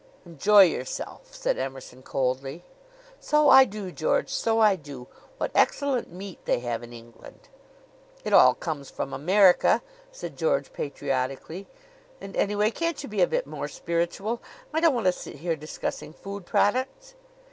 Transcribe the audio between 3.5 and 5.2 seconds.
do, George; so I do.